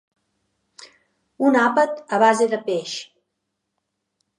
Un 1.49 1.59
àpat 1.67 2.03
a 2.19 2.21
base 2.27 2.51
de 2.57 2.63
peix. 2.71 2.99